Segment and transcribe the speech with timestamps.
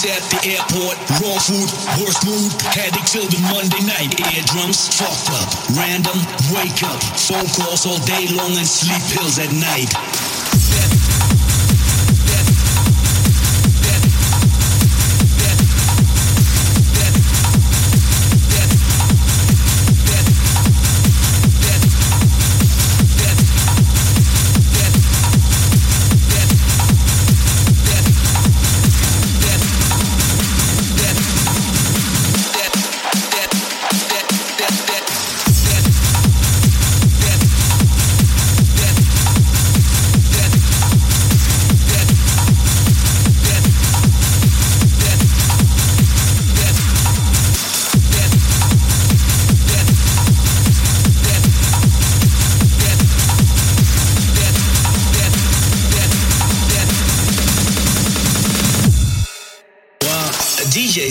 [0.00, 1.68] Queues at the airport, raw food,
[2.00, 4.14] worst mood, had headache till the Monday night.
[4.34, 6.18] Eardrums fucked up, random,
[6.54, 10.29] wake up, phone calls all day long and sleep pills at night.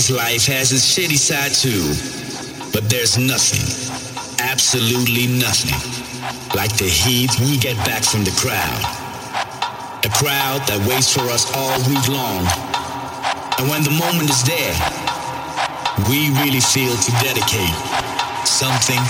[0.10, 1.86] Life has its shitty side too.
[2.74, 3.62] But there's nothing,
[4.42, 5.78] absolutely nothing,
[6.58, 8.82] like the heat we get back from the crowd.
[10.04, 12.42] A crowd that waits for us all week long.
[13.62, 14.74] And when the moment is there,
[16.10, 17.76] we really feel to dedicate
[18.48, 19.02] something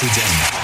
[0.00, 0.63] to them.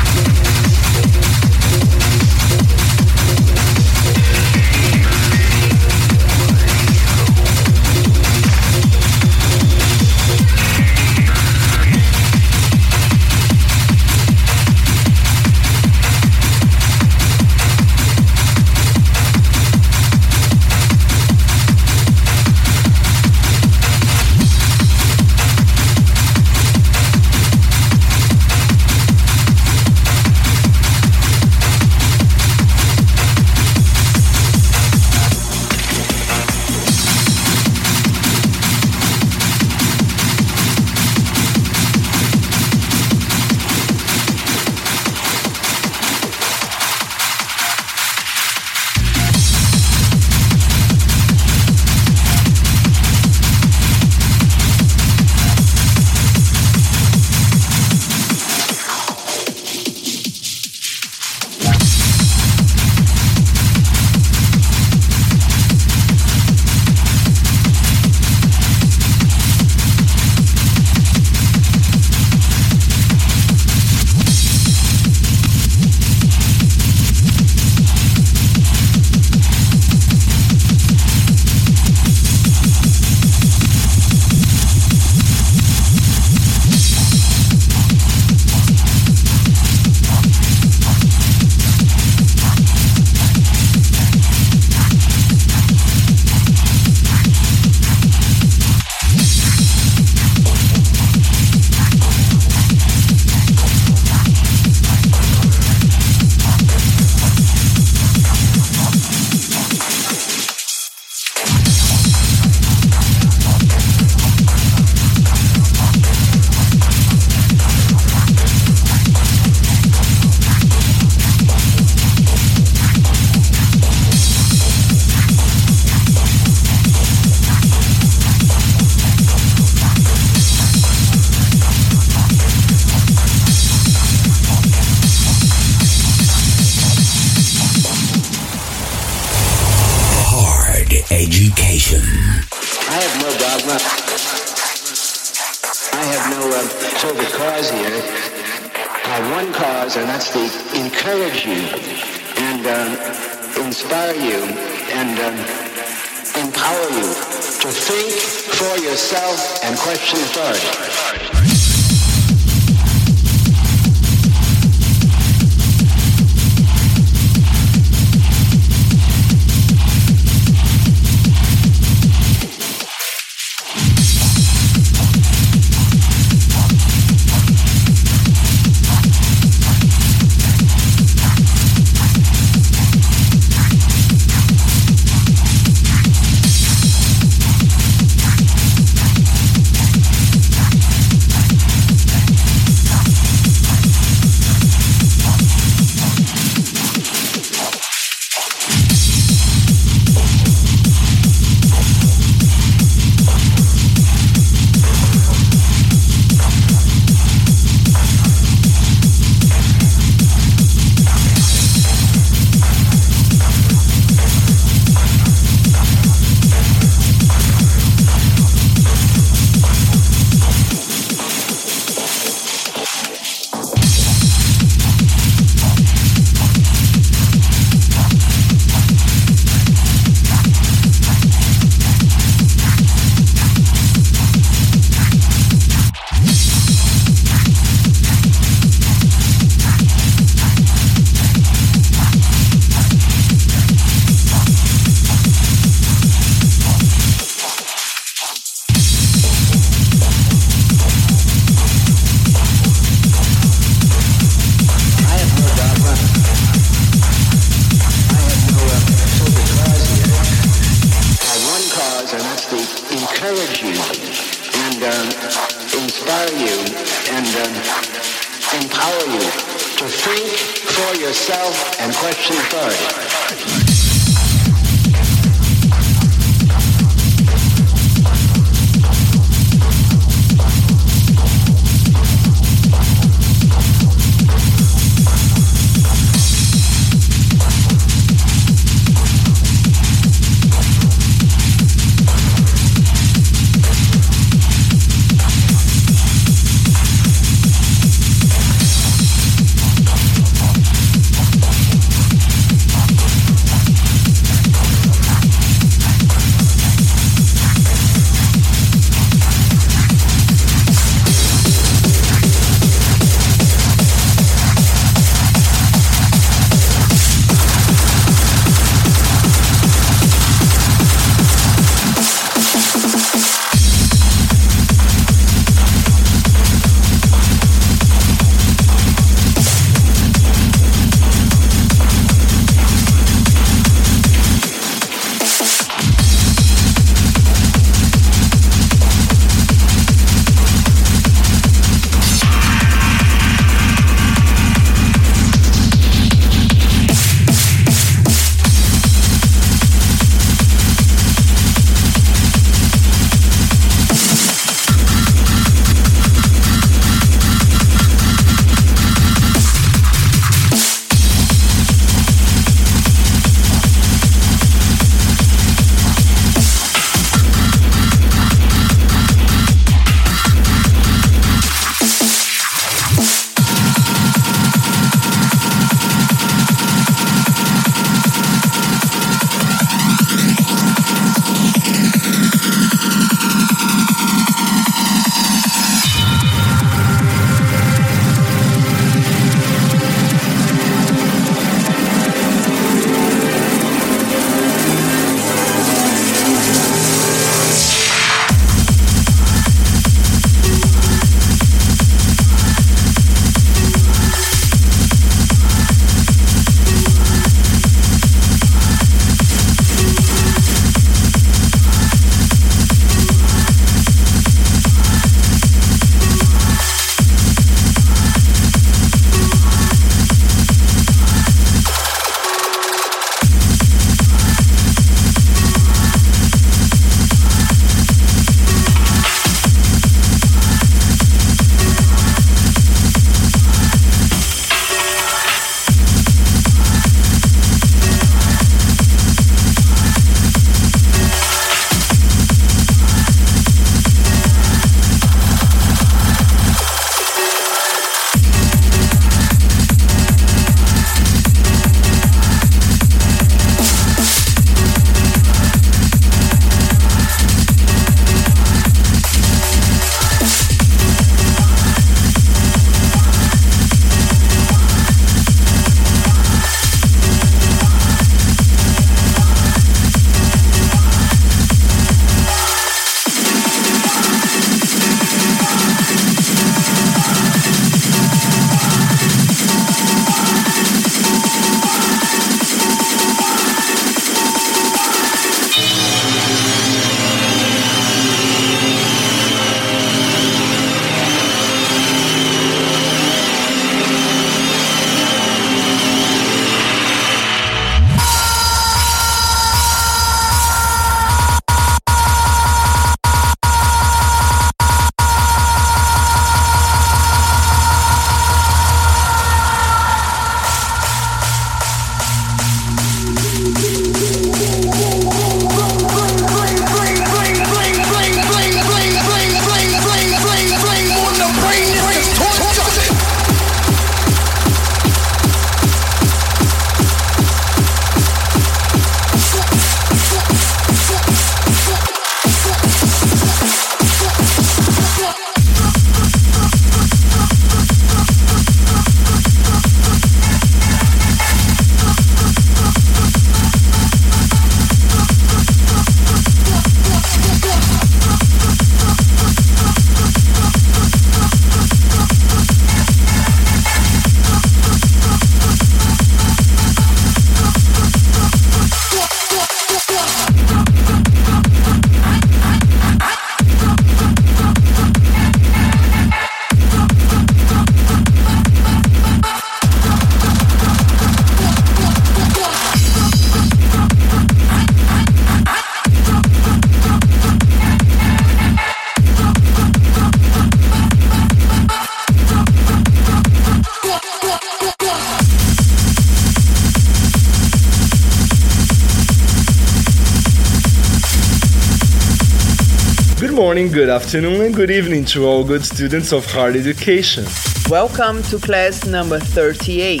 [593.56, 597.24] Morning, good afternoon, and good evening to all good students of hard education.
[597.70, 600.00] Welcome to class number 38.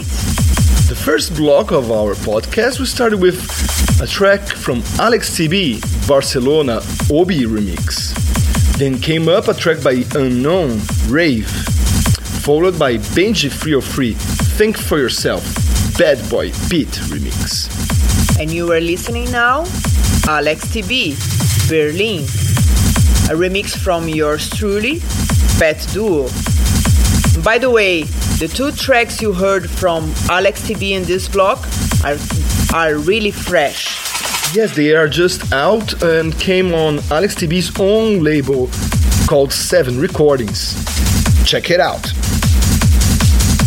[0.90, 3.40] The first block of our podcast we started with
[4.02, 8.12] a track from Alex TB, Barcelona Obi remix.
[8.76, 11.48] Then came up a track by Unknown, Rave,
[12.44, 14.12] followed by Benji 303,
[14.58, 15.42] Think For Yourself,
[15.96, 17.72] Bad Boy Pete remix.
[18.38, 19.60] And you are listening now?
[20.28, 21.16] Alex TB,
[21.70, 22.45] Berlin.
[23.28, 25.00] A remix from yours truly,
[25.58, 26.30] PETDuo.
[27.42, 28.02] By the way,
[28.38, 31.66] the two tracks you heard from Alex TB in this block
[32.04, 32.16] are,
[32.72, 33.96] are really fresh.
[34.54, 38.70] Yes, they are just out and came on Alex TB's own label
[39.26, 40.74] called Seven Recordings.
[41.44, 42.12] Check it out.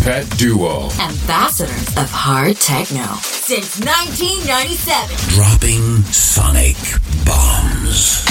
[0.03, 0.89] Pet Duo.
[1.01, 5.35] Ambassadors of hard techno since 1997.
[5.35, 6.77] Dropping sonic
[7.25, 8.23] bombs.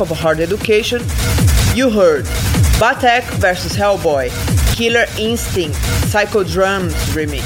[0.00, 1.02] Of hard education,
[1.74, 2.24] you heard
[2.80, 4.30] Battek vs Hellboy,
[4.74, 5.76] Killer Instinct,
[6.10, 7.42] Psychodrums remix,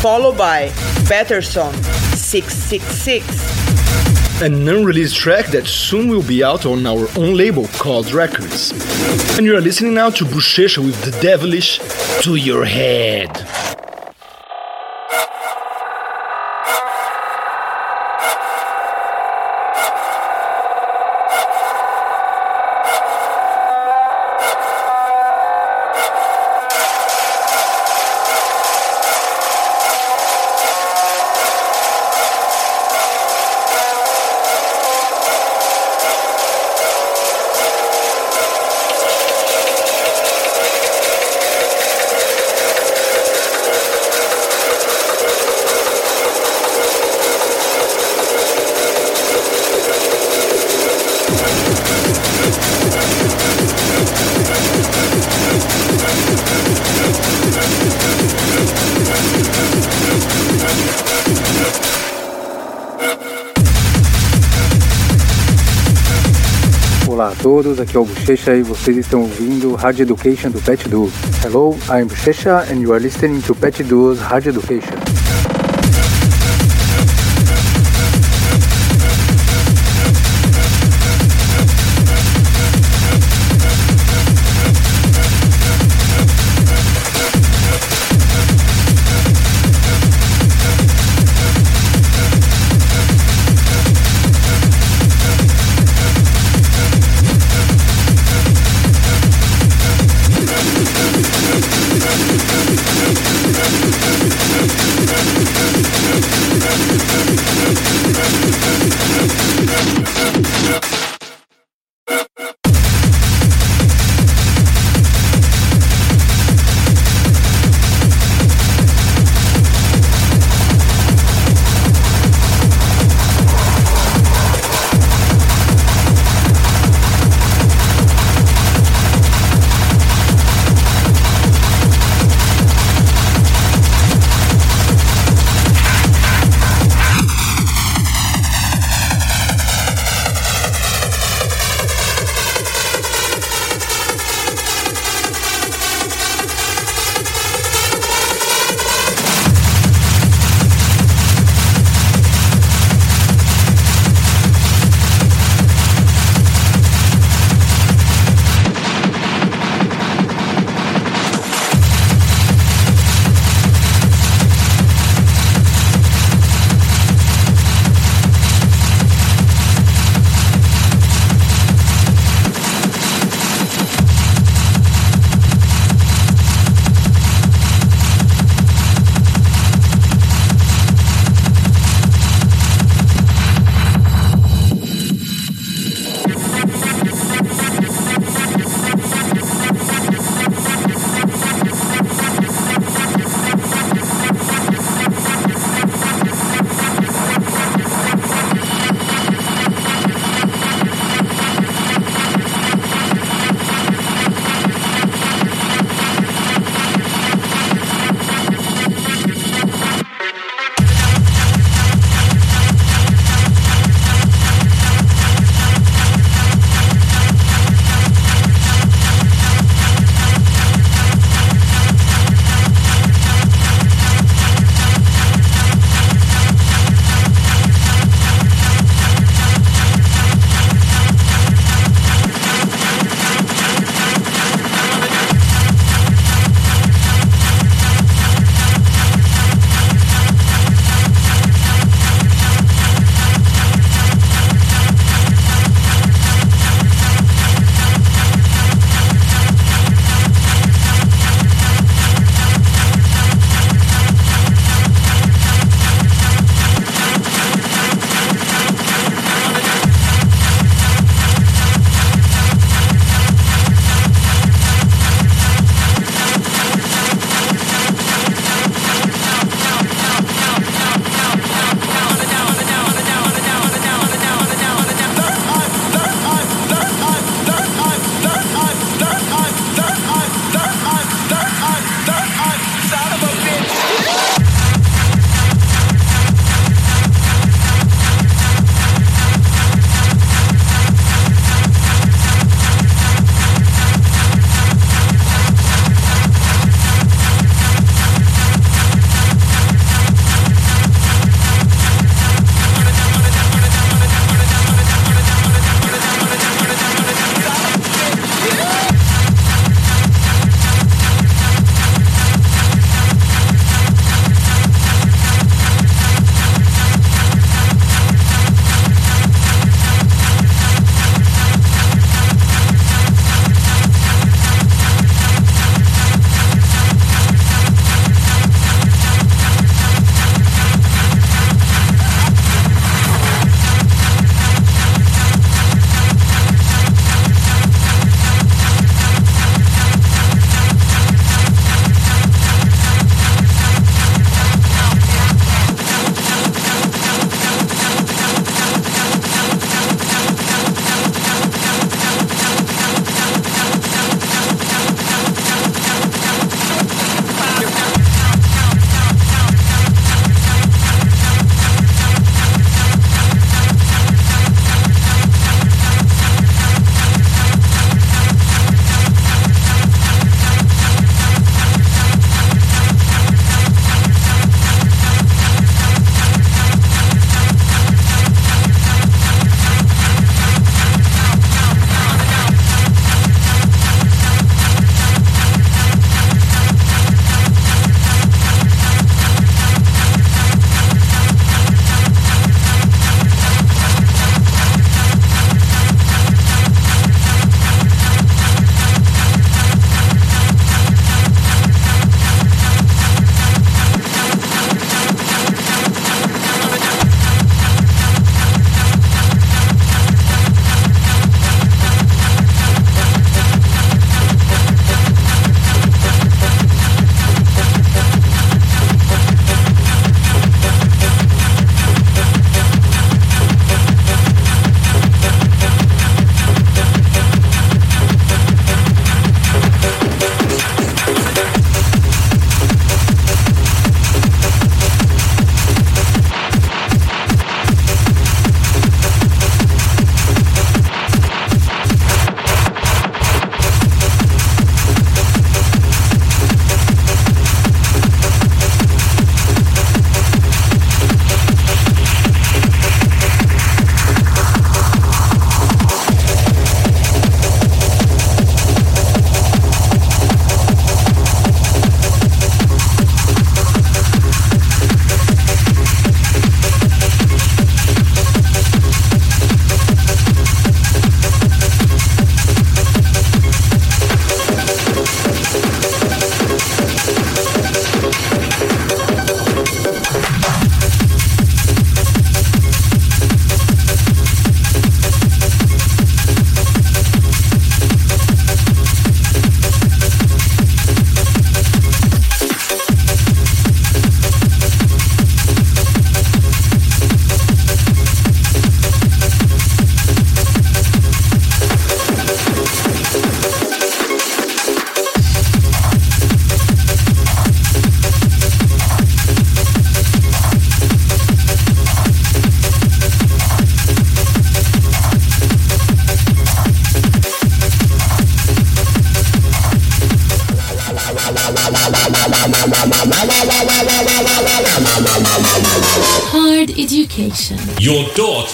[0.00, 0.70] followed by
[1.06, 1.72] Peterson
[2.16, 4.42] 666.
[4.42, 8.72] An unreleased track that soon will be out on our own label called Records.
[9.36, 11.78] And you are listening now to Buchecha with the devilish
[12.22, 13.45] To Your Head.
[67.62, 71.10] Todos, aqui é o Bochecha e vocês estão ouvindo Hard Education do Pet Duo.
[71.42, 75.25] Hello, I'm Bochecha and you are listening to Pet Duo's Hard Education.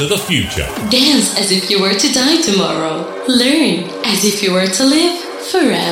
[0.02, 0.66] To the future.
[0.90, 3.06] Dance as if you were to die tomorrow.
[3.28, 5.16] Learn as if you were to live
[5.52, 5.91] forever.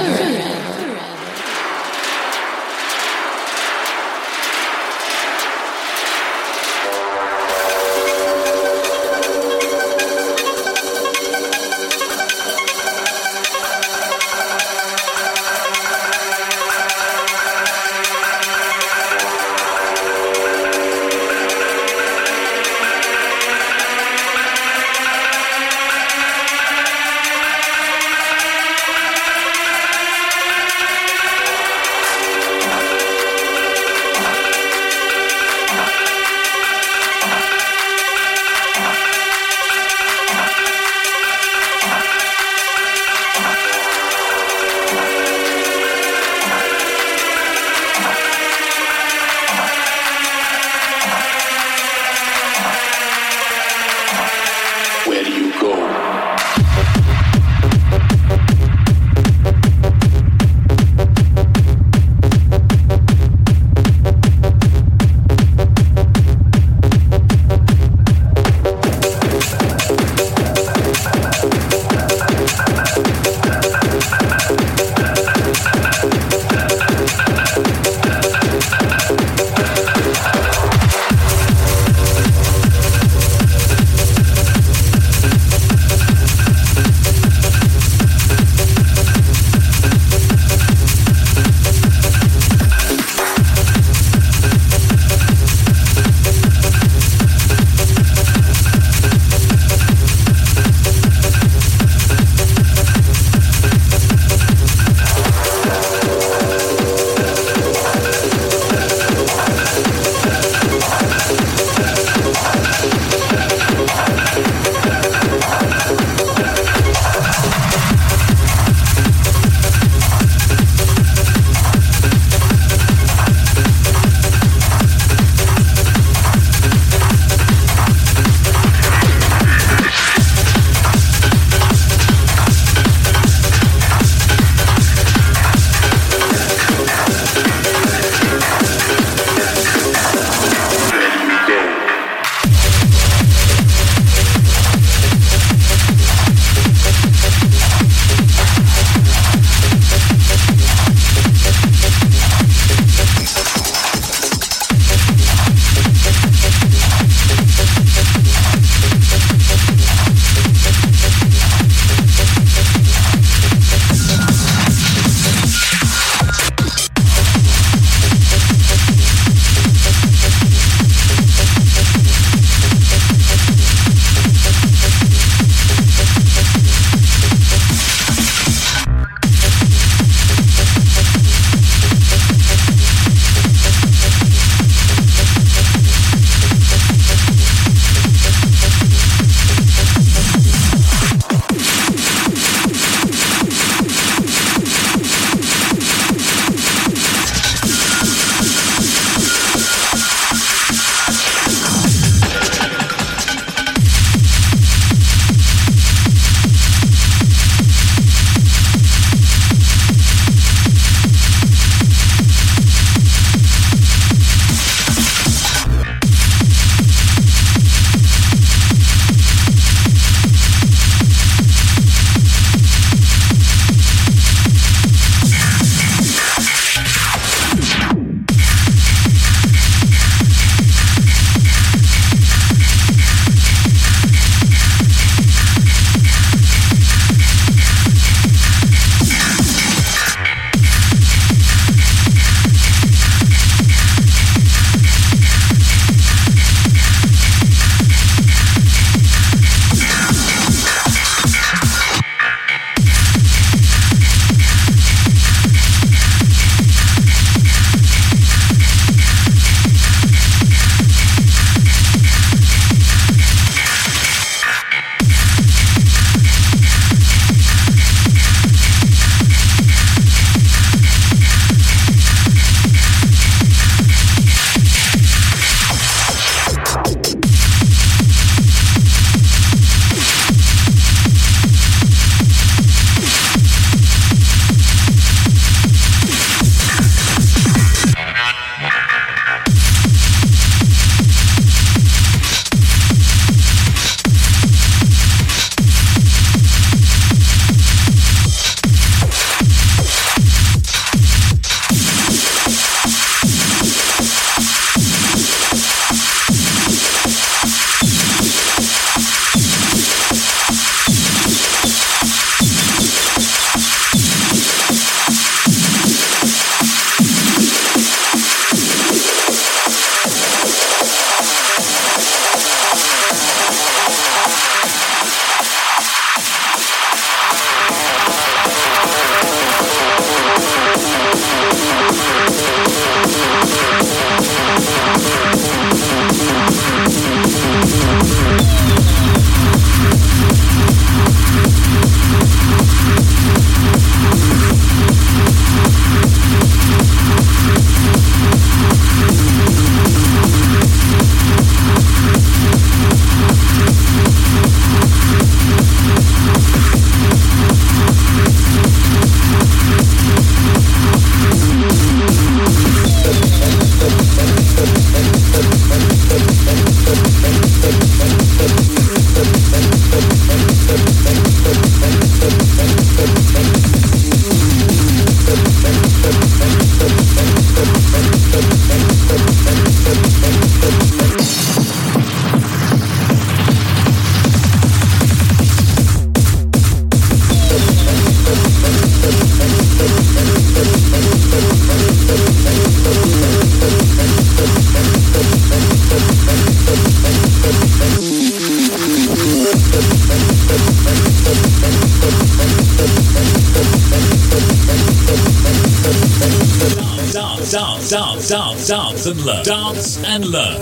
[408.30, 409.44] Dance, dance, dance, dance, and learn.
[409.44, 410.60] Dance and learn.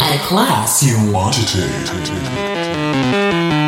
[0.00, 3.59] At a class You wanted to.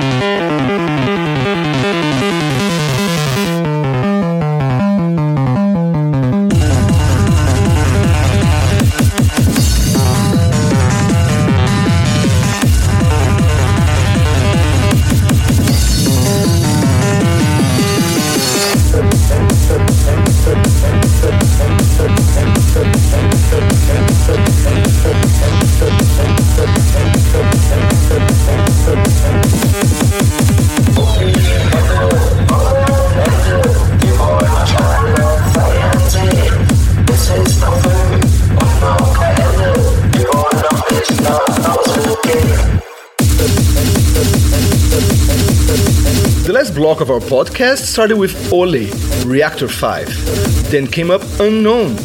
[47.03, 48.87] Of our podcast started with Olle,
[49.27, 50.71] Reaktor 5.
[50.71, 51.97] Then came up Unknown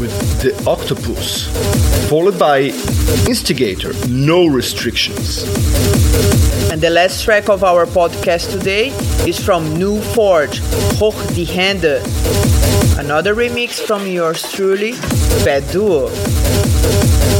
[0.00, 1.48] with The Octopuss,
[2.08, 2.72] followed by
[3.28, 5.42] Instigator, No Restrictions.
[6.72, 8.88] And the last track of our podcast today
[9.28, 10.60] is from Null Forge,
[10.96, 12.00] Hoch die Hände.
[12.98, 14.92] Another remix from yours truly,
[15.44, 16.08] PETDuo.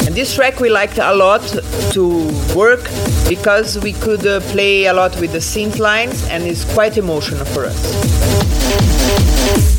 [0.07, 1.41] And this track we liked a lot
[1.93, 2.85] to work
[3.29, 7.45] because we could uh, play a lot with the synth lines and it's quite emotional
[7.45, 9.78] for us.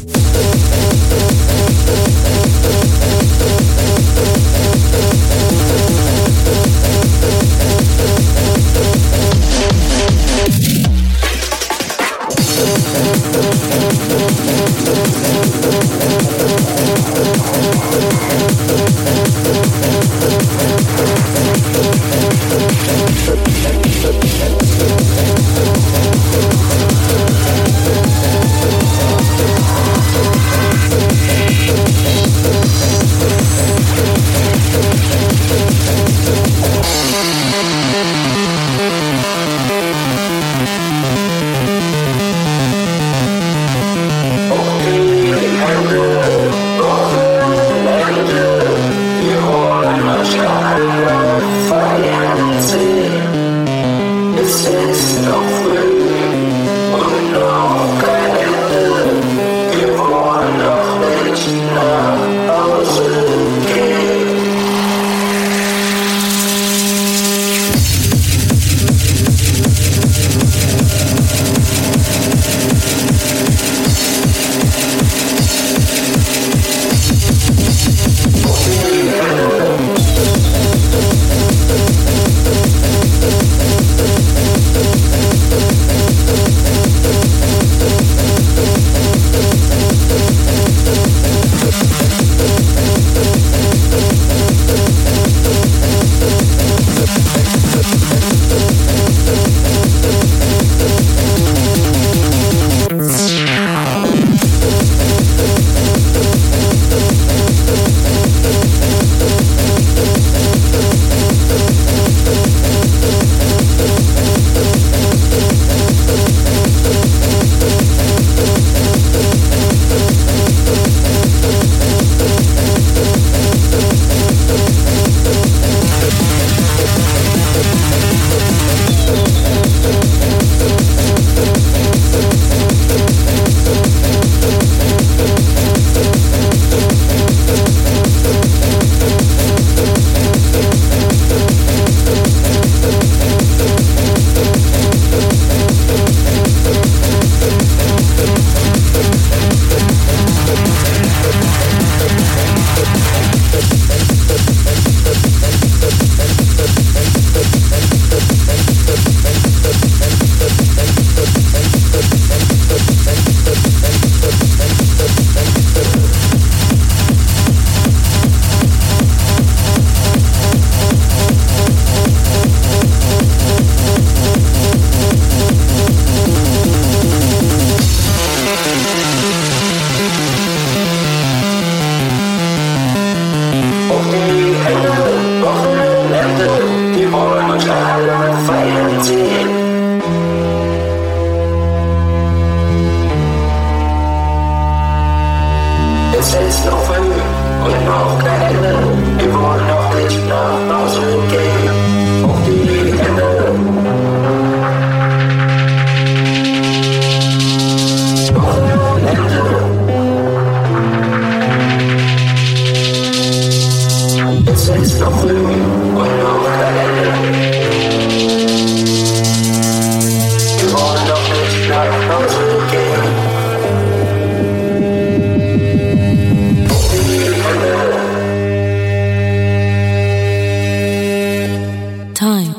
[232.20, 232.54] Time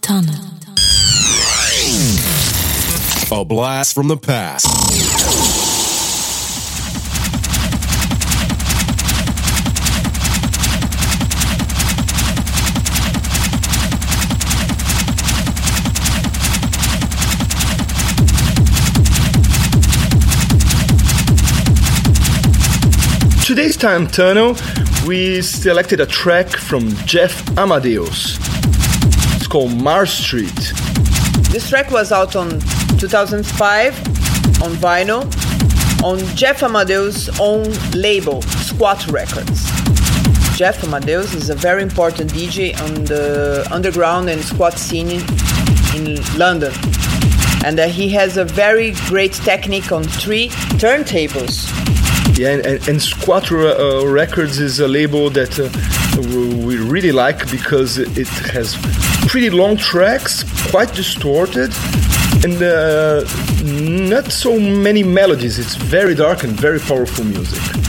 [0.00, 0.34] Tunnel.
[3.30, 4.66] A blast from the past.
[23.46, 24.56] Today's time tunnel
[25.06, 28.38] we selected a track from Jeff Amadeus.
[29.36, 30.72] It's called Mare Street.
[31.50, 32.60] This track was out on
[32.98, 33.98] 2005
[34.62, 35.22] on vinyl
[36.04, 39.64] on Jeff Amadeus' own label, Squat Records.
[40.56, 45.22] Jeff Amadeus is a very important DJ on the underground and squat scene
[45.94, 46.72] in London.
[47.64, 50.48] And uh, he has a very great technique on three
[50.78, 51.79] turntables
[52.40, 53.02] yeah, and, and, and
[53.52, 55.68] uh, Records is a label that uh,
[56.64, 58.76] we really like because it has
[59.28, 61.70] pretty long tracks, quite distorted,
[62.42, 63.24] and uh,
[63.62, 65.58] not so many melodies.
[65.58, 67.79] It's very dark and very powerful music.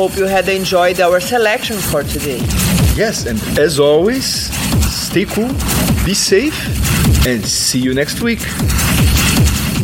[0.00, 2.40] Hope you had enjoyed our selection for today.
[2.96, 4.24] Yes, and as always,
[4.90, 5.52] stay cool,
[6.06, 6.56] be safe,
[7.26, 8.40] and see you next week.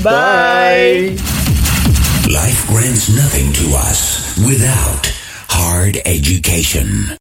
[0.02, 1.18] Bye.
[2.32, 5.12] Life grants nothing to us without
[5.50, 7.10] hard education.